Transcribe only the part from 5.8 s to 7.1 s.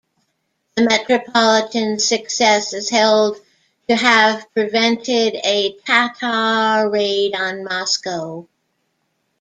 Tatar